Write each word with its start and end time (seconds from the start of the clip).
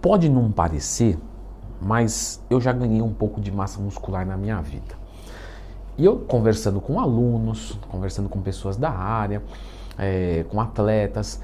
Pode 0.00 0.28
não 0.28 0.50
parecer, 0.50 1.18
mas 1.80 2.42
eu 2.48 2.60
já 2.60 2.72
ganhei 2.72 3.02
um 3.02 3.12
pouco 3.12 3.40
de 3.40 3.50
massa 3.50 3.80
muscular 3.80 4.26
na 4.26 4.36
minha 4.36 4.60
vida. 4.60 4.96
E 5.96 6.04
eu 6.04 6.18
conversando 6.18 6.80
com 6.80 7.00
alunos, 7.00 7.78
conversando 7.88 8.28
com 8.28 8.40
pessoas 8.40 8.76
da 8.76 8.90
área, 8.90 9.42
é, 9.98 10.44
com 10.48 10.60
atletas, 10.60 11.40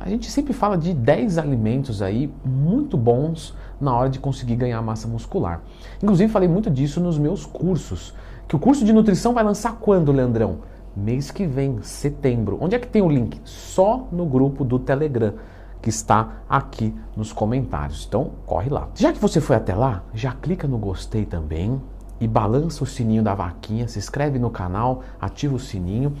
a 0.00 0.08
gente 0.08 0.30
sempre 0.30 0.54
fala 0.54 0.78
de 0.78 0.94
10 0.94 1.36
alimentos 1.36 2.00
aí 2.00 2.32
muito 2.42 2.96
bons 2.96 3.54
na 3.78 3.94
hora 3.94 4.08
de 4.08 4.18
conseguir 4.18 4.56
ganhar 4.56 4.80
massa 4.80 5.06
muscular. 5.06 5.60
Inclusive 6.02 6.32
falei 6.32 6.48
muito 6.48 6.70
disso 6.70 7.00
nos 7.00 7.18
meus 7.18 7.44
cursos. 7.44 8.14
Que 8.48 8.56
o 8.56 8.58
curso 8.58 8.82
de 8.82 8.94
nutrição 8.94 9.34
vai 9.34 9.44
lançar 9.44 9.76
quando, 9.76 10.10
Leandrão? 10.10 10.60
Mês 10.96 11.30
que 11.30 11.46
vem, 11.46 11.82
setembro. 11.82 12.56
Onde 12.60 12.74
é 12.74 12.78
que 12.78 12.88
tem 12.88 13.02
o 13.02 13.08
link? 13.10 13.38
Só 13.44 14.08
no 14.10 14.24
grupo 14.24 14.64
do 14.64 14.78
Telegram, 14.78 15.34
que 15.80 15.88
está 15.88 16.42
aqui 16.48 16.94
nos 17.16 17.32
comentários. 17.32 18.04
Então, 18.06 18.32
corre 18.46 18.68
lá. 18.68 18.88
Já 18.94 19.12
que 19.12 19.18
você 19.18 19.40
foi 19.40 19.56
até 19.56 19.74
lá, 19.74 20.02
já 20.14 20.32
clica 20.32 20.68
no 20.68 20.78
gostei 20.78 21.24
também 21.24 21.80
e 22.20 22.28
balança 22.28 22.84
o 22.84 22.86
sininho 22.86 23.22
da 23.22 23.34
vaquinha, 23.34 23.88
se 23.88 23.98
inscreve 23.98 24.38
no 24.38 24.50
canal, 24.50 25.02
ativa 25.20 25.54
o 25.54 25.58
sininho, 25.58 26.14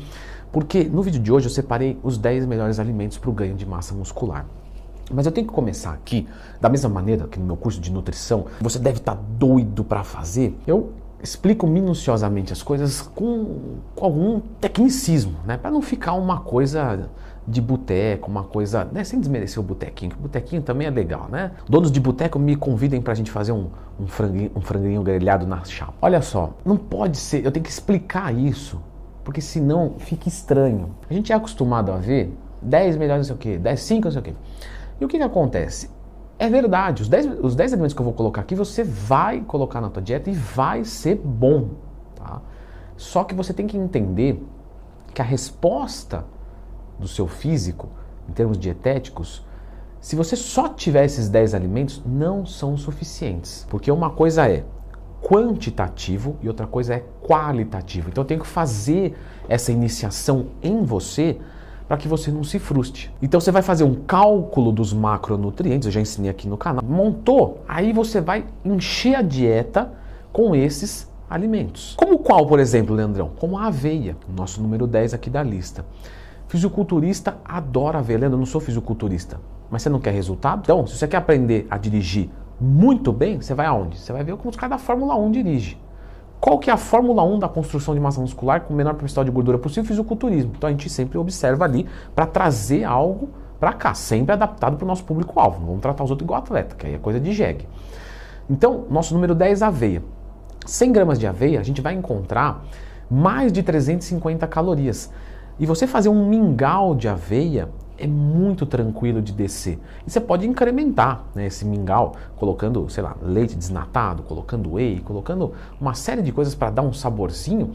porque 0.50 0.84
no 0.84 1.02
vídeo 1.02 1.20
de 1.20 1.30
hoje 1.30 1.46
eu 1.46 1.50
separei 1.50 1.98
os 2.02 2.16
10 2.16 2.46
melhores 2.46 2.78
alimentos 2.78 3.18
para 3.18 3.30
o 3.30 3.32
ganho 3.32 3.54
de 3.54 3.66
massa 3.66 3.94
muscular. 3.94 4.46
Mas 5.12 5.26
eu 5.26 5.32
tenho 5.32 5.46
que 5.46 5.52
começar 5.52 5.92
aqui, 5.92 6.26
da 6.60 6.68
mesma 6.68 6.88
maneira 6.88 7.26
que 7.26 7.38
no 7.38 7.44
meu 7.44 7.56
curso 7.56 7.80
de 7.80 7.92
nutrição, 7.92 8.46
você 8.60 8.78
deve 8.78 8.98
estar 8.98 9.16
tá 9.16 9.22
doido 9.38 9.84
para 9.84 10.04
fazer. 10.04 10.56
Eu 10.66 10.92
explico 11.22 11.66
minuciosamente 11.66 12.52
as 12.52 12.62
coisas 12.62 13.02
com, 13.02 13.78
com 13.94 14.04
algum 14.04 14.40
tecnicismo, 14.60 15.36
né? 15.44 15.56
Para 15.56 15.70
não 15.70 15.82
ficar 15.82 16.14
uma 16.14 16.40
coisa 16.40 17.10
de 17.46 17.60
boteco, 17.60 18.30
uma 18.30 18.44
coisa, 18.44 18.84
né? 18.84 19.02
sem 19.02 19.18
desmerecer 19.18 19.58
o 19.58 19.62
botequinho, 19.62 20.12
que 20.12 20.18
o 20.18 20.20
botequinho 20.20 20.62
também 20.62 20.86
é 20.86 20.90
legal, 20.90 21.28
né? 21.28 21.52
Donos 21.68 21.90
de 21.90 21.98
boteco 21.98 22.38
me 22.38 22.54
convidem 22.54 23.00
para 23.00 23.12
a 23.12 23.16
gente 23.16 23.30
fazer 23.30 23.52
um, 23.52 23.68
um, 23.98 24.06
franguinho, 24.06 24.50
um 24.54 24.60
franguinho 24.60 25.02
grelhado 25.02 25.46
na 25.46 25.64
chapa. 25.64 25.94
Olha 26.00 26.22
só, 26.22 26.54
não 26.64 26.76
pode 26.76 27.16
ser, 27.16 27.44
eu 27.44 27.50
tenho 27.50 27.64
que 27.64 27.70
explicar 27.70 28.34
isso, 28.34 28.80
porque 29.24 29.40
senão 29.40 29.94
fica 29.98 30.28
estranho. 30.28 30.94
A 31.08 31.14
gente 31.14 31.32
é 31.32 31.34
acostumado 31.34 31.90
a 31.90 31.96
ver 31.96 32.32
10 32.62 32.96
melhores 32.96 33.28
não 33.28 33.36
sei 33.36 33.52
o 33.52 33.54
quê, 33.54 33.58
10, 33.58 33.80
5 33.80 34.04
não 34.04 34.12
sei 34.12 34.20
o 34.20 34.24
quê. 34.24 34.34
E 35.00 35.04
o 35.04 35.08
que, 35.08 35.16
que 35.16 35.24
acontece? 35.24 35.90
É 36.38 36.48
verdade, 36.48 37.02
os 37.02 37.08
10, 37.08 37.40
os 37.42 37.54
10 37.54 37.72
alimentos 37.72 37.94
que 37.94 38.00
eu 38.00 38.04
vou 38.04 38.14
colocar 38.14 38.42
aqui, 38.42 38.54
você 38.54 38.82
vai 38.84 39.40
colocar 39.40 39.80
na 39.80 39.90
tua 39.90 40.02
dieta 40.02 40.30
e 40.30 40.32
vai 40.32 40.84
ser 40.84 41.16
bom. 41.16 41.70
Tá? 42.14 42.40
Só 42.96 43.24
que 43.24 43.34
você 43.34 43.52
tem 43.52 43.66
que 43.66 43.76
entender 43.76 44.42
que 45.12 45.20
a 45.20 45.24
resposta 45.24 46.24
do 47.00 47.08
seu 47.08 47.26
físico, 47.26 47.88
em 48.28 48.32
termos 48.32 48.58
dietéticos, 48.58 49.42
se 50.00 50.16
você 50.16 50.36
só 50.36 50.68
tiver 50.68 51.04
esses 51.04 51.28
10 51.28 51.54
alimentos, 51.54 52.02
não 52.06 52.46
são 52.46 52.76
suficientes. 52.76 53.66
Porque 53.68 53.90
uma 53.90 54.10
coisa 54.10 54.48
é 54.48 54.64
quantitativo 55.20 56.36
e 56.40 56.48
outra 56.48 56.66
coisa 56.66 56.94
é 56.94 57.04
qualitativo. 57.22 58.08
Então 58.08 58.22
eu 58.22 58.26
tenho 58.26 58.40
que 58.40 58.46
fazer 58.46 59.14
essa 59.48 59.70
iniciação 59.70 60.46
em 60.62 60.82
você 60.82 61.38
para 61.86 61.96
que 61.98 62.08
você 62.08 62.30
não 62.30 62.44
se 62.44 62.58
frustre. 62.58 63.10
Então 63.20 63.40
você 63.40 63.50
vai 63.50 63.62
fazer 63.62 63.84
um 63.84 63.94
cálculo 63.94 64.72
dos 64.72 64.92
macronutrientes, 64.92 65.86
eu 65.86 65.92
já 65.92 66.00
ensinei 66.00 66.30
aqui 66.30 66.48
no 66.48 66.56
canal. 66.56 66.82
Montou, 66.82 67.62
aí 67.68 67.92
você 67.92 68.20
vai 68.20 68.46
encher 68.64 69.16
a 69.16 69.22
dieta 69.22 69.92
com 70.32 70.54
esses 70.54 71.10
alimentos. 71.28 71.94
Como 71.96 72.18
qual, 72.20 72.46
por 72.46 72.58
exemplo, 72.58 72.94
Leandrão? 72.94 73.32
Como 73.38 73.58
a 73.58 73.66
aveia, 73.66 74.16
nosso 74.34 74.62
número 74.62 74.86
10 74.86 75.14
aqui 75.14 75.28
da 75.28 75.42
lista. 75.42 75.84
Fisiculturista 76.50 77.36
adora 77.44 78.00
aveia. 78.00 78.18
Leandro, 78.18 78.34
eu 78.34 78.40
não 78.40 78.44
sou 78.44 78.60
fisiculturista, 78.60 79.40
mas 79.70 79.82
você 79.82 79.88
não 79.88 80.00
quer 80.00 80.12
resultado? 80.12 80.62
Então, 80.64 80.84
se 80.84 80.96
você 80.96 81.06
quer 81.06 81.18
aprender 81.18 81.64
a 81.70 81.78
dirigir 81.78 82.28
muito 82.60 83.12
bem, 83.12 83.40
você 83.40 83.54
vai 83.54 83.66
aonde? 83.66 83.96
Você 83.96 84.12
vai 84.12 84.24
ver 84.24 84.36
como 84.36 84.50
os 84.50 84.56
caras 84.56 84.70
da 84.70 84.78
Fórmula 84.78 85.14
1 85.14 85.30
dirigem. 85.30 85.78
Qual 86.40 86.58
que 86.58 86.68
é 86.68 86.72
a 86.72 86.76
Fórmula 86.76 87.22
1 87.22 87.38
da 87.38 87.48
construção 87.48 87.94
de 87.94 88.00
massa 88.00 88.20
muscular 88.20 88.62
com 88.62 88.74
o 88.74 88.76
menor 88.76 88.94
percentual 88.94 89.22
de 89.22 89.30
gordura 89.30 89.58
possível? 89.58 89.84
Fisiculturismo. 89.84 90.50
Então 90.56 90.66
a 90.66 90.72
gente 90.72 90.90
sempre 90.90 91.16
observa 91.18 91.64
ali 91.64 91.86
para 92.16 92.26
trazer 92.26 92.82
algo 92.82 93.28
para 93.60 93.72
cá, 93.72 93.94
sempre 93.94 94.32
adaptado 94.32 94.76
para 94.76 94.84
o 94.84 94.88
nosso 94.88 95.04
público-alvo. 95.04 95.60
Não 95.60 95.66
vamos 95.66 95.82
tratar 95.82 96.02
os 96.02 96.10
outros 96.10 96.26
igual 96.26 96.40
atleta, 96.40 96.74
que 96.74 96.84
aí 96.84 96.94
é 96.94 96.98
coisa 96.98 97.20
de 97.20 97.32
jegue. 97.32 97.68
Então, 98.50 98.86
nosso 98.90 99.14
número 99.14 99.36
10 99.36 99.62
aveia. 99.62 100.02
100 100.66 100.90
gramas 100.90 101.16
de 101.16 101.28
aveia, 101.28 101.60
a 101.60 101.62
gente 101.62 101.80
vai 101.80 101.94
encontrar 101.94 102.64
mais 103.08 103.52
de 103.52 103.62
350 103.62 104.48
calorias. 104.48 105.12
E 105.60 105.66
você 105.66 105.86
fazer 105.86 106.08
um 106.08 106.26
mingau 106.26 106.94
de 106.94 107.06
aveia 107.06 107.68
é 107.98 108.06
muito 108.06 108.64
tranquilo 108.64 109.20
de 109.20 109.30
descer. 109.30 109.78
E 110.06 110.10
você 110.10 110.18
pode 110.18 110.48
incrementar 110.48 111.24
né, 111.34 111.48
esse 111.48 111.66
mingau 111.66 112.14
colocando, 112.36 112.88
sei 112.88 113.02
lá, 113.02 113.14
leite 113.20 113.54
desnatado, 113.54 114.22
colocando 114.22 114.72
whey, 114.72 115.00
colocando 115.00 115.52
uma 115.78 115.92
série 115.92 116.22
de 116.22 116.32
coisas 116.32 116.54
para 116.54 116.70
dar 116.70 116.80
um 116.80 116.94
saborzinho 116.94 117.74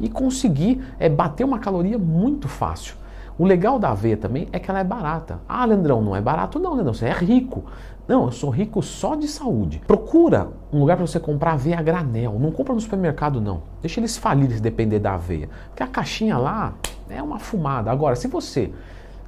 e 0.00 0.08
conseguir 0.08 0.82
é, 0.98 1.08
bater 1.08 1.44
uma 1.44 1.60
caloria 1.60 1.96
muito 1.96 2.48
fácil. 2.48 2.96
O 3.38 3.44
legal 3.44 3.78
da 3.78 3.90
aveia 3.90 4.16
também 4.16 4.48
é 4.52 4.58
que 4.58 4.68
ela 4.68 4.80
é 4.80 4.84
barata. 4.84 5.38
Ah, 5.48 5.64
Leandrão, 5.64 6.02
não 6.02 6.16
é 6.16 6.20
barato 6.20 6.58
não, 6.58 6.74
Leandrão, 6.74 6.94
você 6.94 7.06
é 7.06 7.12
rico. 7.12 7.62
Não, 8.08 8.24
eu 8.24 8.32
sou 8.32 8.50
rico 8.50 8.82
só 8.82 9.14
de 9.14 9.28
saúde. 9.28 9.80
Procura 9.86 10.48
um 10.72 10.80
lugar 10.80 10.96
para 10.96 11.06
você 11.06 11.20
comprar 11.20 11.52
aveia 11.52 11.78
a 11.78 11.82
granel. 11.82 12.36
Não 12.40 12.50
compra 12.50 12.74
no 12.74 12.80
supermercado 12.80 13.40
não. 13.40 13.62
Deixa 13.80 14.00
eles 14.00 14.16
falirem 14.16 14.56
se 14.56 14.60
depender 14.60 14.98
da 14.98 15.14
aveia. 15.14 15.48
Porque 15.68 15.84
a 15.84 15.86
caixinha 15.86 16.36
lá 16.36 16.74
é 17.10 17.22
uma 17.22 17.38
fumada. 17.38 17.90
Agora, 17.90 18.16
se 18.16 18.28
você 18.28 18.72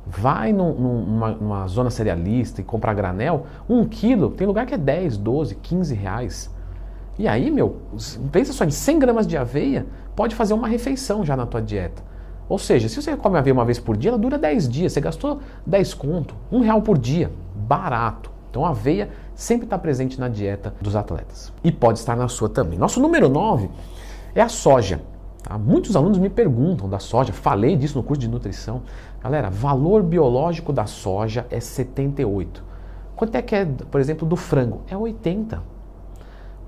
vai 0.07 0.53
num, 0.53 0.73
numa, 0.75 1.31
numa, 1.33 1.67
zona 1.67 1.91
cerealista 1.91 2.61
e 2.61 2.65
compra 2.65 2.93
granel, 2.93 3.47
um 3.69 3.85
quilo, 3.85 4.31
tem 4.31 4.47
lugar 4.47 4.67
que 4.67 4.75
é 4.75 4.79
10, 4.79 5.17
12, 5.17 5.55
15 5.57 5.95
reais. 5.95 6.51
E 7.19 7.29
aí, 7.29 7.51
meu, 7.51 7.77
pensa 8.31 8.53
só, 8.53 8.65
em 8.65 8.71
100 8.71 8.99
gramas 8.99 9.27
de 9.27 9.37
aveia, 9.37 9.87
pode 10.17 10.35
fazer 10.35 10.55
uma 10.55 10.67
refeição 10.67 11.25
já 11.25 11.37
na 11.37 11.47
tua 11.47 11.61
dieta. 11.61 12.03
Ou 12.49 12.59
seja, 12.59 12.89
se 12.89 13.01
você 13.01 13.17
come 13.17 13.39
aveia 13.39 13.55
uma 13.55 13.65
vez 13.65 13.79
por 13.79 13.97
dia, 13.97 14.11
ela 14.11 14.19
dura 14.19 14.37
10 14.37 14.69
dias. 14.69 14.93
Você 14.93 15.01
gastou 15.01 15.41
10 15.65 15.95
conto, 15.95 16.35
um 16.51 16.61
real 16.61 16.83
por 16.83 16.99
dia. 16.99 17.31
Barato. 17.55 18.31
Então 18.51 18.67
a 18.67 18.71
aveia 18.71 19.09
sempre 19.35 19.65
está 19.65 19.79
presente 19.79 20.21
na 20.21 20.29
dieta 20.29 20.75
dos 20.81 20.95
atletas. 20.95 21.53
E 21.65 21.73
pode 21.73 21.99
estar 21.99 22.17
na 22.17 22.29
sua 22.29 22.49
também. 22.49 22.79
Nosso 22.79 23.01
número 23.01 23.29
9 23.29 23.71
é 24.35 24.43
a 24.43 24.49
soja. 24.49 25.01
Tá? 25.43 25.59
Muitos 25.59 25.97
alunos 25.97 26.19
me 26.19 26.31
perguntam 26.31 26.89
da 26.89 26.99
soja, 26.99 27.33
falei 27.33 27.77
disso 27.77 27.99
no 27.99 28.05
curso 28.05 28.21
de 28.21 28.29
nutrição. 28.29 28.83
Galera, 29.21 29.51
valor 29.51 30.03
biológico 30.03 30.73
da 30.73 30.87
soja 30.87 31.47
é 31.51 31.59
78. 31.59 32.63
Quanto 33.17 33.35
é 33.35 33.43
que 33.43 33.55
é, 33.55 33.65
por 33.65 34.01
exemplo, 34.01 34.27
do 34.27 34.37
frango? 34.37 34.83
É 34.89 34.97
80. 34.97 35.63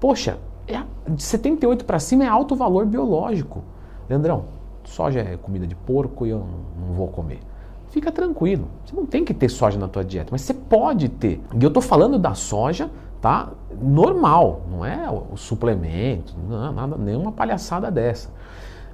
Poxa, 0.01 0.39
é 0.67 0.83
de 1.09 1.23
78 1.23 1.85
para 1.85 1.99
cima 1.99 2.25
é 2.25 2.29
alto 2.29 2.55
valor 2.57 2.87
biológico. 2.87 3.62
Leandrão, 4.09 4.45
soja 4.85 5.21
é 5.21 5.37
comida 5.37 5.67
de 5.67 5.75
porco 5.75 6.27
e 6.27 6.31
eu 6.31 6.39
não, 6.39 6.87
não 6.87 6.95
vou 6.95 7.09
comer. 7.09 7.41
Fica 7.89 8.11
tranquilo, 8.11 8.67
você 8.85 8.97
não 8.97 9.06
tem 9.06 9.25
que 9.25 9.33
ter 9.33 9.49
soja 9.49 9.79
na 9.79 9.87
tua 9.87 10.05
dieta, 10.05 10.31
mas 10.33 10.41
você 10.41 10.53
pode 10.53 11.09
ter. 11.09 11.41
E 11.55 11.62
eu 11.62 11.69
estou 11.69 11.83
falando 11.83 12.19
da 12.19 12.35
soja 12.35 12.91
tá? 13.25 13.49
Normal, 13.81 14.61
não 14.71 14.85
é 14.85 15.09
o 15.11 15.35
suplemento, 15.35 16.35
não, 16.47 16.73
nada, 16.75 16.95
nenhuma 16.99 17.33
palhaçada 17.33 17.91
dessa. 17.91 18.29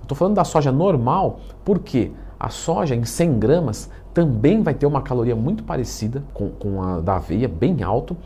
Estou 0.01 0.17
falando 0.17 0.37
da 0.37 0.45
soja 0.45 0.71
normal 0.71 1.41
porque 1.65 2.13
a 2.39 2.49
soja 2.49 2.95
em 2.95 3.05
100 3.05 3.41
gramas 3.41 3.91
também 4.15 4.63
vai 4.63 4.73
ter 4.73 4.87
uma 4.87 5.03
caloria 5.03 5.35
muito 5.35 5.65
parecida 5.65 6.23
com, 6.33 6.49
com 6.49 6.81
a 6.81 7.01
da 7.01 7.17
aveia, 7.17 7.49
bem 7.49 7.83
alto. 7.83 8.17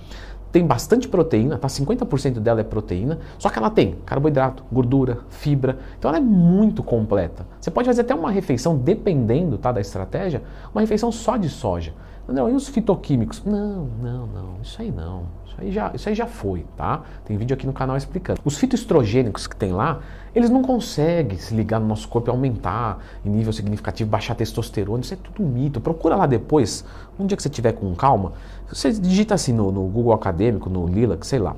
Tem 0.53 0.67
bastante 0.67 1.09
proteína, 1.09 1.57
tá? 1.57 1.69
50% 1.69 2.35
dela 2.35 2.61
é 2.61 2.65
proteína, 2.65 3.21
só 3.39 3.49
que 3.49 3.59
ela 3.59 3.71
tem 3.71 3.95
carboidrato, 4.05 4.63
gordura, 4.71 5.21
fibra, 5.31 5.79
então 5.99 6.11
ela 6.11 6.19
é 6.19 6.21
muito 6.21 6.83
completa. 6.83 7.47
Você 7.59 7.71
pode 7.71 7.87
fazer 7.87 8.03
até 8.03 8.15
uma 8.15 8.31
refeição, 8.31 8.77
dependendo 8.77 9.57
tá, 9.57 9.73
da 9.73 9.81
estratégia, 9.81 10.43
uma 10.75 10.83
refeição 10.83 11.11
só 11.11 11.39
de 11.39 11.49
soja. 11.49 11.95
Não, 12.27 12.49
e 12.49 12.55
os 12.55 12.69
fitoquímicos? 12.69 13.43
Não, 13.45 13.87
não, 14.01 14.27
não, 14.27 14.57
isso 14.63 14.81
aí 14.81 14.91
não. 14.91 15.25
Isso 15.47 15.57
aí, 15.59 15.71
já, 15.71 15.93
isso 15.95 16.09
aí 16.09 16.15
já 16.15 16.27
foi, 16.27 16.65
tá? 16.77 17.03
Tem 17.25 17.37
vídeo 17.37 17.55
aqui 17.55 17.67
no 17.67 17.73
canal 17.73 17.97
explicando. 17.97 18.41
Os 18.45 18.57
fitoestrogênicos 18.57 19.47
que 19.47 19.55
tem 19.55 19.73
lá, 19.73 20.01
eles 20.35 20.51
não 20.51 20.63
conseguem 20.63 21.39
se 21.39 21.55
ligar 21.55 21.79
no 21.79 21.87
nosso 21.87 22.09
corpo 22.09 22.29
e 22.29 22.33
aumentar 22.33 22.99
em 23.25 23.31
nível 23.31 23.53
significativo, 23.53 24.11
baixar 24.11 24.35
testosterona. 24.35 25.03
Isso 25.03 25.15
é 25.15 25.17
tudo 25.17 25.47
mito. 25.47 25.81
Procura 25.81 26.17
lá 26.17 26.27
depois, 26.27 26.85
um 27.19 27.27
dia 27.27 27.37
que 27.37 27.43
você 27.43 27.49
tiver 27.49 27.73
com 27.73 27.95
calma, 27.95 28.33
você 28.69 28.91
digita 28.91 29.35
assim 29.35 29.53
no, 29.53 29.71
no 29.71 29.83
Google 29.83 30.13
Acadêmico, 30.13 30.69
no 30.69 30.87
Lilac, 30.87 31.25
sei 31.27 31.39
lá. 31.39 31.55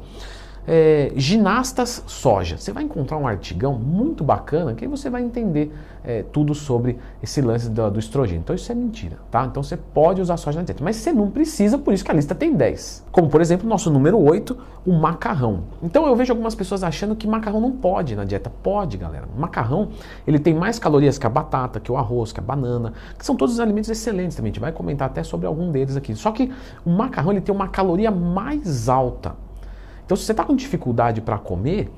É, 0.66 1.12
ginastas 1.14 2.02
soja. 2.06 2.56
Você 2.58 2.72
vai 2.72 2.82
encontrar 2.82 3.16
um 3.16 3.26
artigão 3.26 3.74
muito 3.78 4.24
bacana 4.24 4.74
que 4.74 4.84
aí 4.84 4.90
você 4.90 5.08
vai 5.08 5.22
entender 5.22 5.72
é, 6.04 6.22
tudo 6.22 6.54
sobre 6.54 6.98
esse 7.22 7.40
lance 7.40 7.68
do, 7.68 7.90
do, 7.90 7.98
estrogênio. 7.98 8.40
Então 8.40 8.54
isso 8.54 8.70
é 8.70 8.74
mentira, 8.74 9.18
tá? 9.30 9.44
Então 9.44 9.62
você 9.62 9.76
pode 9.76 10.20
usar 10.20 10.36
soja 10.36 10.58
na 10.58 10.64
dieta, 10.64 10.82
mas 10.82 10.96
você 10.96 11.12
não 11.12 11.30
precisa, 11.30 11.78
por 11.78 11.92
isso 11.92 12.04
que 12.04 12.10
a 12.10 12.14
lista 12.14 12.34
tem 12.34 12.54
10. 12.54 13.06
Como 13.10 13.28
por 13.28 13.40
exemplo, 13.40 13.68
nosso 13.68 13.90
número 13.90 14.18
8, 14.18 14.56
o 14.84 14.92
macarrão. 14.92 15.64
Então 15.82 16.06
eu 16.06 16.14
vejo 16.14 16.32
algumas 16.32 16.54
pessoas 16.54 16.82
achando 16.82 17.14
que 17.14 17.26
macarrão 17.26 17.60
não 17.60 17.72
pode 17.72 18.14
na 18.16 18.24
dieta. 18.24 18.50
Pode, 18.62 18.96
galera. 18.96 19.28
O 19.36 19.40
macarrão, 19.40 19.88
ele 20.26 20.38
tem 20.38 20.54
mais 20.54 20.78
calorias 20.78 21.18
que 21.18 21.26
a 21.26 21.30
batata, 21.30 21.80
que 21.80 21.90
o 21.90 21.96
arroz, 21.96 22.32
que 22.32 22.40
a 22.40 22.42
banana, 22.42 22.92
que 23.18 23.24
são 23.24 23.36
todos 23.36 23.58
alimentos 23.60 23.90
excelentes 23.90 24.36
também. 24.36 24.50
A 24.50 24.52
gente 24.52 24.60
vai 24.60 24.72
comentar 24.72 25.08
até 25.08 25.22
sobre 25.22 25.46
algum 25.46 25.70
deles 25.70 25.96
aqui. 25.96 26.14
Só 26.14 26.30
que 26.30 26.52
o 26.84 26.90
macarrão, 26.90 27.32
ele 27.32 27.40
tem 27.40 27.54
uma 27.54 27.68
caloria 27.68 28.10
mais 28.10 28.88
alta. 28.88 29.45
Então 30.06 30.16
se 30.16 30.24
você 30.24 30.32
está 30.32 30.44
com 30.44 30.54
dificuldade 30.54 31.20
para 31.20 31.36
comer, 31.36 31.92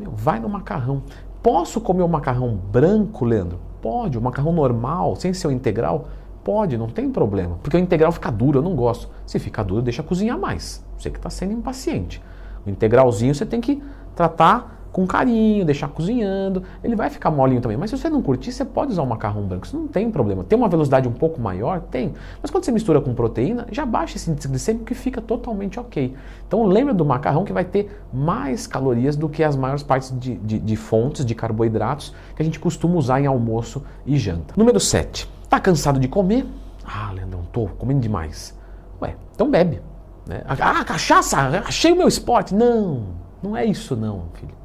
meu, 0.00 0.12
vai 0.12 0.38
no 0.38 0.48
macarrão. 0.48 1.02
Posso 1.42 1.80
comer 1.80 2.02
o 2.02 2.08
macarrão 2.08 2.54
branco, 2.56 3.24
Leandro? 3.24 3.58
Pode. 3.82 4.16
O 4.16 4.22
macarrão 4.22 4.52
normal, 4.52 5.16
sem 5.16 5.34
ser 5.34 5.48
o 5.48 5.50
integral? 5.50 6.08
Pode, 6.44 6.78
não 6.78 6.88
tem 6.88 7.10
problema. 7.10 7.58
Porque 7.62 7.76
o 7.76 7.80
integral 7.80 8.12
fica 8.12 8.30
duro, 8.30 8.60
eu 8.60 8.62
não 8.62 8.74
gosto. 8.74 9.10
Se 9.26 9.38
fica 9.38 9.62
duro, 9.62 9.82
deixa 9.82 10.02
cozinhar 10.02 10.38
mais. 10.38 10.84
Você 10.96 11.10
que 11.10 11.18
está 11.18 11.28
sendo 11.28 11.52
impaciente. 11.52 12.22
O 12.64 12.70
integralzinho 12.70 13.34
você 13.34 13.44
tem 13.44 13.60
que 13.60 13.82
tratar 14.14 14.77
com 14.98 15.06
carinho, 15.06 15.64
deixar 15.64 15.86
cozinhando, 15.86 16.64
ele 16.82 16.96
vai 16.96 17.08
ficar 17.08 17.30
molinho 17.30 17.60
também. 17.60 17.76
Mas 17.76 17.90
se 17.90 17.96
você 17.96 18.10
não 18.10 18.20
curtir, 18.20 18.50
você 18.50 18.64
pode 18.64 18.90
usar 18.90 19.02
o 19.02 19.06
macarrão 19.06 19.42
branco, 19.42 19.64
isso 19.64 19.78
não 19.78 19.86
tem 19.86 20.10
problema. 20.10 20.42
Tem 20.42 20.58
uma 20.58 20.68
velocidade 20.68 21.06
um 21.06 21.12
pouco 21.12 21.40
maior? 21.40 21.82
Tem. 21.82 22.14
Mas 22.42 22.50
quando 22.50 22.64
você 22.64 22.72
mistura 22.72 23.00
com 23.00 23.14
proteína, 23.14 23.68
já 23.70 23.86
baixa 23.86 24.16
esse 24.16 24.28
índice 24.28 24.48
glicêmico 24.48 24.84
que 24.84 24.96
fica 24.96 25.20
totalmente 25.20 25.78
ok. 25.78 26.16
Então 26.48 26.64
lembra 26.64 26.92
do 26.92 27.04
macarrão 27.04 27.44
que 27.44 27.52
vai 27.52 27.64
ter 27.64 28.02
mais 28.12 28.66
calorias 28.66 29.14
do 29.14 29.28
que 29.28 29.44
as 29.44 29.54
maiores 29.54 29.84
partes 29.84 30.12
de, 30.18 30.34
de, 30.34 30.58
de 30.58 30.76
fontes 30.76 31.24
de 31.24 31.32
carboidratos 31.32 32.12
que 32.34 32.42
a 32.42 32.44
gente 32.44 32.58
costuma 32.58 32.96
usar 32.96 33.20
em 33.20 33.26
almoço 33.26 33.84
e 34.04 34.18
janta. 34.18 34.54
Número 34.56 34.80
7. 34.80 35.30
Tá 35.48 35.60
cansado 35.60 36.00
de 36.00 36.08
comer? 36.08 36.44
Ah, 36.84 37.12
Leandrão, 37.12 37.42
tô 37.52 37.68
comendo 37.78 38.00
demais. 38.00 38.52
Ué, 39.00 39.14
então 39.32 39.48
bebe. 39.48 39.80
Né? 40.26 40.42
Ah, 40.48 40.84
cachaça, 40.84 41.38
achei 41.64 41.92
o 41.92 41.96
meu 41.96 42.08
esporte. 42.08 42.52
Não, 42.52 43.14
não 43.40 43.56
é 43.56 43.64
isso 43.64 43.94
não, 43.94 44.24
filho. 44.34 44.58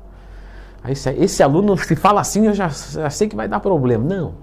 Esse, 0.87 1.09
esse 1.11 1.41
aluno, 1.41 1.77
se 1.77 1.95
fala 1.95 2.21
assim, 2.21 2.47
eu 2.47 2.53
já, 2.53 2.67
já 2.67 3.09
sei 3.09 3.27
que 3.27 3.35
vai 3.35 3.47
dar 3.47 3.59
problema. 3.59 4.03
Não. 4.03 4.33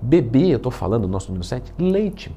Beber, 0.00 0.50
eu 0.50 0.56
estou 0.56 0.72
falando, 0.72 1.06
nosso 1.08 1.28
número 1.28 1.44
7, 1.44 1.72
leite. 1.78 2.34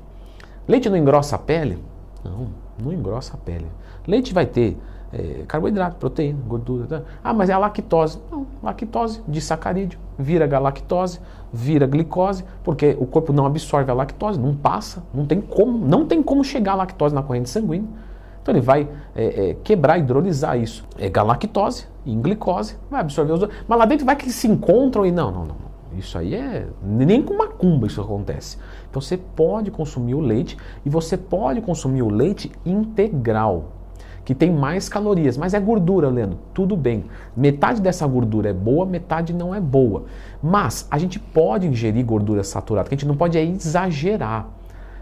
Leite 0.68 0.90
não 0.90 0.98
engrossa 0.98 1.36
a 1.36 1.40
pele? 1.40 1.78
Não, 2.24 2.50
não 2.82 2.94
engrossa 2.94 3.36
a 3.36 3.38
pele. 3.38 3.68
Leite 4.06 4.34
vai 4.34 4.46
ter 4.46 4.78
é, 5.12 5.44
carboidrato, 5.48 5.96
proteína, 5.98 6.40
gordura. 6.48 6.86
Tá? 6.88 7.02
Ah, 7.24 7.34
mas 7.34 7.50
é 7.50 7.54
a 7.54 7.58
lactose. 7.58 8.20
Não, 8.32 8.46
lactose 8.62 9.22
de 9.28 9.40
sacarídeo. 9.40 10.00
Vira 10.18 10.46
galactose, 10.48 11.20
vira 11.52 11.86
glicose, 11.88 12.44
porque 12.64 12.98
o 13.00 13.06
corpo 13.06 13.32
não 13.32 13.46
absorve 13.46 13.90
a 13.90 13.94
lactose, 13.94 14.40
não 14.40 14.56
passa, 14.56 15.04
não 15.14 15.26
tem 15.26 15.40
como, 15.40 15.78
não 15.78 16.06
tem 16.06 16.22
como 16.22 16.44
chegar 16.44 16.74
a 16.74 16.76
lactose 16.76 17.16
na 17.16 17.24
corrente 17.24 17.50
sanguínea. 17.50 17.88
Então 18.48 18.56
ele 18.56 18.66
vai 18.66 18.88
é, 19.14 19.50
é, 19.50 19.58
quebrar, 19.62 19.98
hidrolisar 19.98 20.58
isso. 20.58 20.86
É 20.98 21.10
galactose 21.10 21.86
em 22.06 22.22
glicose, 22.22 22.78
vai 22.90 23.02
absorver 23.02 23.34
os 23.34 23.42
outros. 23.42 23.60
Mas 23.68 23.78
lá 23.78 23.86
dentro 23.86 24.06
vai 24.06 24.16
que 24.16 24.24
eles 24.24 24.36
se 24.36 24.48
encontram 24.48 25.06
e 25.06 25.12
não, 25.12 25.30
não, 25.30 25.44
não. 25.44 25.56
Isso 25.98 26.18
aí 26.18 26.34
é. 26.34 26.66
Nem 26.82 27.22
com 27.22 27.36
macumba 27.36 27.88
isso 27.88 28.00
acontece. 28.00 28.58
Então 28.90 29.02
você 29.02 29.18
pode 29.18 29.70
consumir 29.70 30.16
o 30.16 30.22
leite 30.22 30.56
e 30.86 30.90
você 30.90 31.18
pode 31.18 31.60
consumir 31.60 32.04
o 32.04 32.10
leite 32.10 32.50
integral, 32.66 33.74
que 34.24 34.34
tem 34.34 34.50
mais 34.50 34.88
calorias, 34.88 35.36
mas 35.36 35.54
é 35.54 35.60
gordura, 35.60 36.08
Leandro. 36.08 36.40
Tudo 36.54 36.78
bem. 36.78 37.04
Metade 37.36 37.82
dessa 37.82 38.08
gordura 38.08 38.52
é 38.52 38.54
boa, 38.54 38.86
metade 38.86 39.34
não 39.34 39.54
é 39.54 39.60
boa. 39.60 40.06
Mas 40.42 40.88
a 40.90 40.98
gente 40.98 41.20
pode 41.20 41.68
ingerir 41.68 42.06
gordura 42.06 42.46
saturada, 42.46 42.88
que 42.88 42.96
a 42.96 42.98
gente 42.98 43.08
não 43.08 43.18
pode 43.18 43.38
é 43.38 43.44
exagerar. 43.44 44.57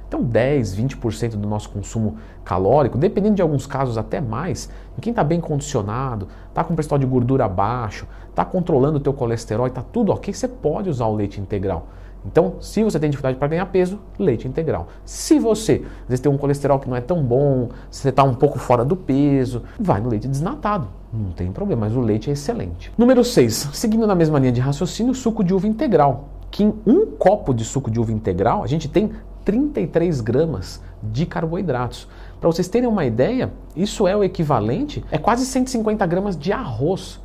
Então 0.07 0.21
10, 0.21 0.75
20% 0.75 1.31
do 1.31 1.47
nosso 1.47 1.69
consumo 1.69 2.17
calórico, 2.43 2.97
dependendo 2.97 3.35
de 3.35 3.41
alguns 3.41 3.65
casos 3.65 3.97
até 3.97 4.21
mais, 4.21 4.69
em 4.97 5.01
quem 5.01 5.11
está 5.11 5.23
bem 5.23 5.41
condicionado, 5.41 6.27
está 6.49 6.63
com 6.63 6.75
percentual 6.75 6.99
de 6.99 7.05
gordura 7.05 7.47
baixo, 7.47 8.07
está 8.29 8.45
controlando 8.45 8.97
o 8.97 8.99
teu 8.99 9.13
colesterol, 9.13 9.67
está 9.67 9.81
tudo 9.81 10.11
ok, 10.11 10.33
você 10.33 10.47
pode 10.47 10.89
usar 10.89 11.05
o 11.07 11.15
leite 11.15 11.41
integral. 11.41 11.87
Então, 12.25 12.55
se 12.59 12.83
você 12.83 12.99
tem 12.99 13.09
dificuldade 13.09 13.37
para 13.37 13.47
ganhar 13.47 13.65
peso, 13.67 13.99
leite 14.17 14.47
integral. 14.47 14.87
Se 15.05 15.37
você, 15.37 15.83
às 16.03 16.09
vezes, 16.09 16.19
tem 16.19 16.31
um 16.31 16.37
colesterol 16.37 16.79
que 16.79 16.89
não 16.89 16.95
é 16.95 17.01
tão 17.01 17.21
bom, 17.21 17.69
você 17.89 18.09
está 18.09 18.23
um 18.23 18.33
pouco 18.33 18.57
fora 18.57 18.83
do 18.83 18.95
peso, 18.95 19.61
vai 19.79 20.01
no 20.01 20.09
leite 20.09 20.27
desnatado. 20.27 20.87
Não 21.13 21.31
tem 21.31 21.51
problema, 21.51 21.85
mas 21.85 21.95
o 21.95 22.01
leite 22.01 22.29
é 22.29 22.33
excelente. 22.33 22.91
Número 22.97 23.23
6. 23.23 23.69
Seguindo 23.73 24.07
na 24.07 24.15
mesma 24.15 24.39
linha 24.39 24.51
de 24.51 24.59
raciocínio, 24.59 25.13
suco 25.13 25.43
de 25.43 25.53
uva 25.53 25.67
integral. 25.67 26.29
Que 26.49 26.63
em 26.63 26.73
um 26.85 27.05
copo 27.05 27.53
de 27.53 27.63
suco 27.63 27.91
de 27.91 27.99
uva 27.99 28.11
integral, 28.11 28.63
a 28.63 28.67
gente 28.67 28.89
tem 28.89 29.11
33 29.45 30.19
gramas 30.21 30.81
de 31.01 31.25
carboidratos. 31.25 32.07
Para 32.41 32.49
vocês 32.49 32.67
terem 32.67 32.89
uma 32.89 33.05
ideia, 33.05 33.53
isso 33.75 34.07
é 34.07 34.15
o 34.15 34.23
equivalente, 34.23 35.05
é 35.11 35.17
quase 35.17 35.45
150 35.45 36.05
gramas 36.05 36.35
de 36.35 36.51
arroz. 36.51 37.21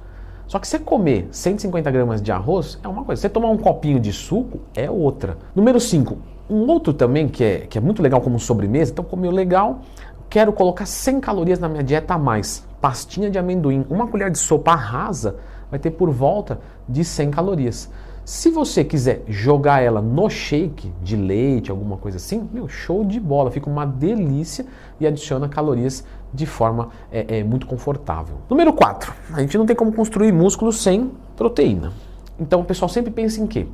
Só 0.46 0.58
que 0.58 0.68
você 0.68 0.78
comer 0.78 1.28
150 1.30 1.90
gramas 1.90 2.20
de 2.20 2.30
arroz 2.30 2.78
é 2.82 2.88
uma 2.88 3.04
coisa, 3.04 3.22
você 3.22 3.28
tomar 3.28 3.48
um 3.48 3.56
copinho 3.56 3.98
de 3.98 4.12
suco 4.12 4.60
é 4.74 4.90
outra. 4.90 5.38
Número 5.54 5.80
5, 5.80 6.18
um 6.50 6.66
outro 6.66 6.92
também 6.92 7.28
que 7.28 7.42
é, 7.42 7.58
que 7.60 7.78
é 7.78 7.80
muito 7.80 8.02
legal 8.02 8.20
como 8.20 8.38
sobremesa, 8.38 8.92
então 8.92 9.04
comeu 9.04 9.30
legal, 9.30 9.80
quero 10.28 10.52
colocar 10.52 10.86
100 10.86 11.20
calorias 11.20 11.58
na 11.58 11.68
minha 11.68 11.82
dieta 11.82 12.14
a 12.14 12.18
mais. 12.18 12.66
Pastinha 12.80 13.30
de 13.30 13.38
amendoim, 13.38 13.86
uma 13.88 14.06
colher 14.06 14.30
de 14.30 14.38
sopa 14.38 14.74
rasa 14.74 15.36
vai 15.70 15.78
ter 15.78 15.92
por 15.92 16.10
volta 16.10 16.60
de 16.88 17.04
100 17.04 17.30
calorias. 17.30 17.90
Se 18.30 18.48
você 18.48 18.84
quiser 18.84 19.24
jogar 19.26 19.82
ela 19.82 20.00
no 20.00 20.30
shake 20.30 20.92
de 21.02 21.16
leite, 21.16 21.68
alguma 21.68 21.96
coisa 21.96 22.16
assim, 22.16 22.48
meu, 22.52 22.68
show 22.68 23.04
de 23.04 23.18
bola, 23.18 23.50
fica 23.50 23.68
uma 23.68 23.84
delícia 23.84 24.64
e 25.00 25.06
adiciona 25.06 25.48
calorias 25.48 26.04
de 26.32 26.46
forma 26.46 26.90
é, 27.10 27.38
é, 27.38 27.42
muito 27.42 27.66
confortável. 27.66 28.36
Número 28.48 28.72
4, 28.72 29.12
a 29.32 29.40
gente 29.40 29.58
não 29.58 29.66
tem 29.66 29.74
como 29.74 29.92
construir 29.92 30.30
músculo 30.30 30.72
sem 30.72 31.10
proteína. 31.34 31.92
Então 32.38 32.60
o 32.60 32.64
pessoal 32.64 32.88
sempre 32.88 33.10
pensa 33.10 33.40
em 33.40 33.48
quê? 33.48 33.66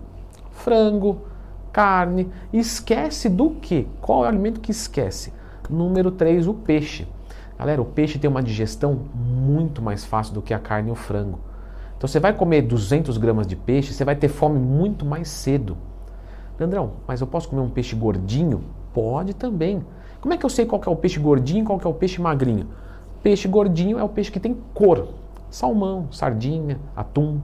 Frango, 0.52 1.18
carne, 1.70 2.30
esquece 2.50 3.28
do 3.28 3.50
que? 3.50 3.86
Qual 4.00 4.22
é 4.22 4.24
o 4.24 4.28
alimento 4.30 4.58
que 4.58 4.70
esquece? 4.70 5.34
Número 5.68 6.10
3, 6.10 6.48
o 6.48 6.54
peixe. 6.54 7.06
Galera, 7.58 7.82
o 7.82 7.84
peixe 7.84 8.18
tem 8.18 8.30
uma 8.30 8.42
digestão 8.42 9.02
muito 9.14 9.82
mais 9.82 10.02
fácil 10.02 10.32
do 10.32 10.40
que 10.40 10.54
a 10.54 10.58
carne 10.58 10.88
e 10.88 10.92
o 10.92 10.94
frango. 10.94 11.40
Então 11.96 12.06
você 12.06 12.20
vai 12.20 12.32
comer 12.32 12.62
200 12.62 13.16
gramas 13.16 13.46
de 13.46 13.56
peixe, 13.56 13.93
você 13.93 14.04
vai 14.04 14.14
ter 14.14 14.28
fome 14.28 14.58
muito 14.58 15.04
mais 15.04 15.28
cedo. 15.28 15.76
Leandrão, 16.58 16.93
mas 17.06 17.20
eu 17.20 17.26
posso 17.26 17.48
comer 17.48 17.62
um 17.62 17.70
peixe 17.70 17.96
gordinho? 17.96 18.64
Pode 18.93 19.34
também. 19.34 19.84
Como 20.20 20.32
é 20.34 20.37
que 20.37 20.44
eu 20.44 20.50
sei 20.50 20.66
qual 20.66 20.81
é 20.87 20.90
o 20.90 20.96
peixe 20.96 21.19
gordinho 21.19 21.62
e 21.62 21.66
qual 21.66 21.81
é 21.82 21.88
o 21.88 21.94
peixe 21.94 22.20
magrinho? 22.20 22.66
Peixe 23.22 23.48
gordinho 23.48 23.98
é 23.98 24.04
o 24.04 24.08
peixe 24.08 24.31
que 24.31 24.40
tem 24.40 24.56
cor. 24.75 25.08
Salmão, 25.50 26.08
sardinha, 26.10 26.78
atum. 26.94 27.40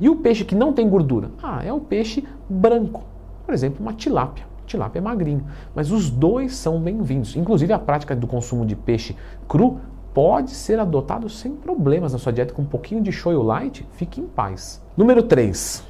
E 0.00 0.08
o 0.08 0.16
peixe 0.16 0.44
que 0.44 0.54
não 0.54 0.72
tem 0.72 0.88
gordura? 0.88 1.30
Ah, 1.42 1.64
é 1.64 1.72
o 1.72 1.80
peixe 1.80 2.26
branco. 2.48 3.04
Por 3.44 3.54
exemplo, 3.54 3.80
uma 3.80 3.92
tilápia. 3.92 4.44
Tilápia 4.66 4.98
é 4.98 5.02
magrinho. 5.02 5.44
Mas 5.74 5.90
os 5.90 6.10
dois 6.10 6.56
são 6.56 6.80
bem-vindos. 6.80 7.36
Inclusive 7.36 7.72
a 7.72 7.78
prática 7.78 8.16
do 8.16 8.26
consumo 8.26 8.64
de 8.66 8.74
peixe 8.74 9.16
cru 9.46 9.78
pode 10.14 10.52
ser 10.52 10.78
adotado 10.78 11.28
sem 11.28 11.56
problemas 11.56 12.12
na 12.12 12.18
sua 12.18 12.32
dieta 12.32 12.54
com 12.54 12.62
um 12.62 12.66
pouquinho 12.66 13.02
de 13.02 13.10
shoyu 13.10 13.42
light, 13.42 13.86
fique 13.94 14.20
em 14.20 14.26
paz. 14.26 14.80
Número 14.96 15.24
3. 15.24 15.82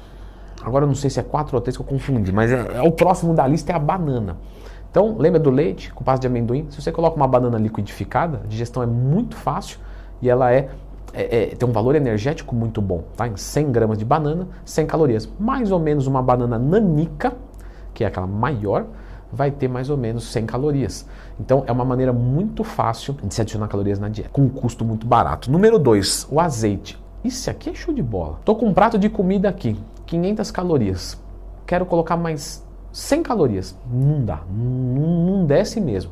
Agora 0.63 0.83
eu 0.83 0.87
não 0.87 0.95
sei 0.95 1.11
se 1.11 1.19
é 1.19 1.23
4 1.23 1.55
ou 1.55 1.61
3 1.61 1.77
que 1.77 1.83
eu 1.83 1.85
confundi, 1.85 2.33
mas 2.33 2.51
é, 2.51 2.77
é, 2.77 2.81
o 2.81 2.91
próximo 2.91 3.35
da 3.35 3.45
lista 3.45 3.71
é 3.71 3.75
a 3.75 3.79
banana. 3.79 4.37
Então, 4.89 5.15
lembra 5.17 5.39
do 5.39 5.51
leite 5.51 5.93
com 5.93 6.03
pasta 6.03 6.21
de 6.21 6.27
amendoim? 6.27 6.65
Se 6.71 6.81
você 6.81 6.91
coloca 6.91 7.15
uma 7.15 7.27
banana 7.27 7.59
liquidificada, 7.59 8.41
a 8.43 8.47
digestão 8.47 8.81
é 8.81 8.87
muito 8.87 9.35
fácil 9.35 9.77
e 10.21 10.29
ela 10.29 10.51
é, 10.51 10.69
é, 11.13 11.43
é 11.43 11.45
tem 11.47 11.69
um 11.69 11.71
valor 11.71 11.93
energético 11.95 12.55
muito 12.55 12.81
bom. 12.81 13.03
Tá? 13.15 13.27
Em 13.27 13.37
100 13.37 13.71
gramas 13.71 13.97
de 13.99 14.05
banana, 14.05 14.47
100 14.63 14.87
calorias. 14.87 15.29
Mais 15.39 15.71
ou 15.71 15.79
menos 15.79 16.07
uma 16.07 16.23
banana 16.23 16.57
nanica, 16.57 17.33
que 17.93 18.03
é 18.03 18.07
aquela 18.07 18.25
maior, 18.25 18.87
vai 19.31 19.51
ter 19.51 19.67
mais 19.67 19.89
ou 19.89 19.97
menos 19.97 20.25
100 20.31 20.45
calorias. 20.45 21.07
Então 21.39 21.63
é 21.67 21.71
uma 21.71 21.85
maneira 21.85 22.13
muito 22.13 22.63
fácil 22.63 23.13
de 23.13 23.33
se 23.33 23.41
adicionar 23.41 23.67
calorias 23.67 23.99
na 23.99 24.09
dieta, 24.09 24.29
com 24.29 24.43
um 24.43 24.49
custo 24.49 24.85
muito 24.85 25.05
barato. 25.05 25.51
Número 25.51 25.77
2, 25.77 26.27
o 26.31 26.39
azeite. 26.39 26.97
Isso 27.23 27.49
aqui 27.49 27.69
é 27.69 27.73
show 27.73 27.93
de 27.93 28.03
bola. 28.03 28.39
Tô 28.45 28.55
com 28.55 28.67
um 28.67 28.73
prato 28.73 28.97
de 28.97 29.09
comida 29.09 29.49
aqui, 29.49 29.75
500 30.05 30.51
calorias. 30.51 31.21
Quero 31.65 31.85
colocar 31.85 32.15
mais 32.15 32.65
100 32.91 33.23
calorias. 33.23 33.77
Não 33.91 34.23
dá, 34.23 34.41
não, 34.49 35.45
desce 35.45 35.81
mesmo. 35.81 36.11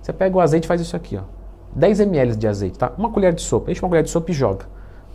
Você 0.00 0.12
pega 0.12 0.36
o 0.36 0.40
azeite 0.40 0.64
e 0.64 0.68
faz 0.68 0.80
isso 0.80 0.96
aqui, 0.96 1.16
ó. 1.16 1.22
10 1.74 2.00
ml 2.00 2.36
de 2.36 2.46
azeite, 2.48 2.78
tá? 2.78 2.92
Uma 2.98 3.10
colher 3.10 3.32
de 3.32 3.42
sopa, 3.42 3.70
enche 3.70 3.80
uma 3.82 3.88
colher 3.88 4.02
de 4.02 4.10
sopa 4.10 4.30
e 4.30 4.34
joga. 4.34 4.66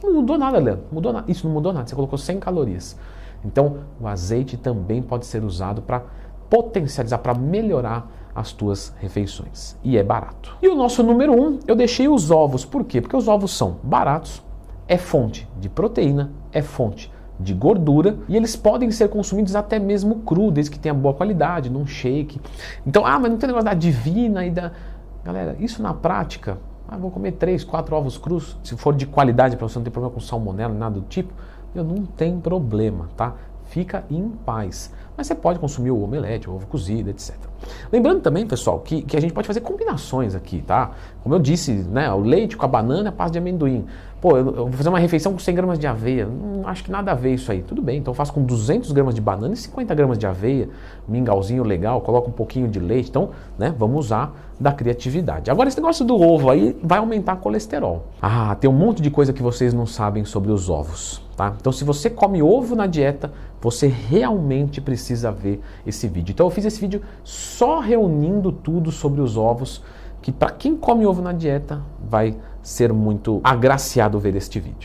Não 0.04 0.14
mudou 0.14 0.38
nada, 0.38 0.58
Leandro. 0.58 0.86
Mudou 0.92 1.12
nada. 1.12 1.30
Isso 1.30 1.48
não 1.48 1.54
mudou 1.54 1.74
nada. 1.74 1.88
Você 1.88 1.96
colocou 1.96 2.18
100 2.18 2.40
calorias. 2.40 2.98
Então, 3.44 3.78
o 4.00 4.08
azeite 4.08 4.58
também 4.58 5.02
pode 5.02 5.26
ser 5.26 5.44
usado 5.44 5.82
para 5.82 6.04
potencializar, 6.50 7.20
para 7.20 7.34
melhorar 7.34 8.10
as 8.34 8.52
tuas 8.52 8.94
refeições. 9.00 9.78
E 9.84 9.98
é 9.98 10.04
barato. 10.04 10.58
E 10.62 10.68
o 10.68 10.76
nosso 10.76 11.02
número 11.02 11.34
um, 11.34 11.60
eu 11.66 11.76
deixei 11.76 12.08
os 12.08 12.30
ovos. 12.30 12.66
Por 12.66 12.84
quê? 12.84 13.00
Porque 13.00 13.16
os 13.16 13.28
ovos 13.28 13.56
são 13.56 13.78
baratos, 13.82 14.44
é 14.88 14.98
fonte 14.98 15.48
de 15.60 15.70
proteína, 15.70 16.32
é 16.52 16.62
fonte 16.62 17.12
de 17.40 17.54
gordura 17.54 18.18
e 18.28 18.36
eles 18.36 18.56
podem 18.56 18.92
ser 18.92 19.10
consumidos 19.10 19.56
até 19.56 19.80
mesmo 19.80 20.18
cru, 20.20 20.52
desde 20.52 20.72
que 20.72 20.80
tenha 20.80 20.94
boa 20.94 21.14
qualidade, 21.14 21.70
num 21.70 21.86
shake. 21.86 22.40
Então, 22.86 23.06
ah, 23.06 23.20
mas 23.20 23.32
não 23.32 23.38
tem 23.38 23.48
negócio 23.48 23.66
da 23.66 23.74
divina 23.74 24.46
e 24.46 24.52
da. 24.52 24.72
Galera, 25.24 25.56
isso 25.60 25.82
na 25.82 25.94
prática, 25.94 26.58
ah, 26.88 26.98
vou 26.98 27.10
comer 27.10 27.34
três, 27.34 27.64
quatro 27.64 27.96
ovos 27.96 28.18
crus, 28.18 28.58
se 28.64 28.78
for 28.78 28.94
de 28.94 29.06
qualidade 29.06 29.58
para 29.58 29.68
você 29.68 29.80
não 29.80 29.84
ter 29.84 29.90
problema 29.90 30.14
com 30.14 30.20
salmonela, 30.20 30.74
nada 30.74 31.00
do 31.00 31.06
tipo, 31.08 31.34
eu 31.74 31.84
não 31.84 32.06
tem 32.06 32.40
problema, 32.40 33.10
tá? 33.18 33.34
Fica 33.66 34.04
em 34.10 34.30
paz. 34.46 34.94
Mas 35.18 35.28
você 35.28 35.36
pode 35.36 35.60
consumir 35.60 35.92
o 35.92 36.02
omelete, 36.02 36.50
o 36.50 36.54
ovo 36.54 36.68
cozido, 36.68 37.10
etc. 37.10 37.36
Lembrando 37.92 38.22
também, 38.22 38.46
pessoal, 38.46 38.80
que, 38.80 39.02
que 39.02 39.16
a 39.16 39.22
gente 39.22 39.34
pode 39.34 39.48
fazer 39.48 39.62
combinações 39.62 40.36
aqui, 40.36 40.62
tá? 40.62 40.92
Como 41.24 41.34
eu 41.34 41.40
disse, 41.40 41.72
né, 41.72 42.12
o 42.12 42.20
leite 42.20 42.58
com 42.58 42.66
a 42.66 42.68
banana 42.68 43.10
é 43.10 43.12
pasta 43.12 43.34
de 43.34 43.38
amendoim. 43.38 43.86
Pô, 44.26 44.36
eu, 44.36 44.48
eu, 44.48 44.54
vou 44.54 44.72
fazer 44.72 44.90
uma 44.90 44.98
refeição 44.98 45.34
com 45.34 45.38
100 45.38 45.54
gramas 45.54 45.78
de 45.78 45.86
aveia. 45.86 46.26
Não 46.26 46.68
acho 46.68 46.84
que 46.84 46.90
nada 46.90 47.12
a 47.12 47.14
ver 47.14 47.36
isso 47.36 47.52
aí. 47.52 47.62
Tudo 47.62 47.80
bem, 47.80 48.00
então 48.00 48.10
eu 48.12 48.16
faço 48.16 48.34
com 48.34 48.42
200 48.42 48.92
gramas 48.92 49.14
de 49.14 49.22
banana 49.22 49.54
e 49.54 49.58
50 49.58 49.94
gramas 49.94 50.18
de 50.18 50.26
aveia. 50.26 50.68
Mingauzinho 51.08 51.62
legal, 51.62 52.02
coloco 52.02 52.32
um 52.32 52.34
pouquinho 52.34 52.68
de 52.68 52.80
leite. 52.80 53.08
Então, 53.08 53.30
né, 53.56 53.72
vamos 53.78 54.08
usar 54.08 54.34
da 54.60 54.72
criatividade. 54.72 55.52
Agora, 55.52 55.70
esse 55.70 55.78
negócio 55.78 56.04
do 56.04 56.20
ovo 56.20 56.50
aí 56.50 56.76
vai 56.82 56.98
aumentar 56.98 57.36
colesterol. 57.36 58.08
Ah, 58.20 58.56
tem 58.56 58.68
um 58.68 58.74
monte 58.74 59.00
de 59.00 59.12
coisa 59.12 59.32
que 59.32 59.44
vocês 59.44 59.76
não 59.76 59.86
sabem 59.86 60.26
sobre 60.26 60.52
os 60.52 60.72
ovos. 60.72 61.22
Tá? 61.38 61.54
Então, 61.60 61.72
se 61.72 61.84
você 61.84 62.10
come 62.10 62.42
ovo 62.42 62.76
na 62.76 62.88
dieta, 62.88 63.32
você 63.62 63.86
realmente 63.86 64.82
precisa 64.82 65.32
ver 65.32 65.62
esse 65.86 66.08
vídeo. 66.08 66.34
Então, 66.34 66.48
eu 66.48 66.50
fiz 66.50 66.66
esse 66.66 66.82
vídeo 66.82 67.04
só 67.24 67.80
reunindo 67.80 68.52
tudo 68.52 68.92
sobre 68.92 69.22
os 69.22 69.38
ovos, 69.38 69.84
que 70.20 70.32
para 70.32 70.50
quem 70.50 70.76
come 70.76 71.06
ovo 71.06 71.22
na 71.22 71.32
dieta 71.32 71.84
vai 72.10 72.36
ser 72.66 72.92
muito 72.92 73.40
agraciado 73.44 74.20
ver 74.20 74.36
este 74.36 74.60
vídeo. 74.60 74.76